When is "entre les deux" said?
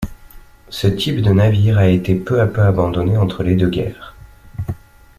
3.17-3.69